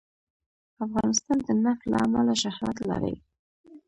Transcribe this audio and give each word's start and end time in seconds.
افغانستان 0.85 1.37
د 1.47 1.49
نفت 1.63 1.83
له 1.91 1.97
امله 2.05 2.33
شهرت 2.43 2.77
لري. 2.89 3.15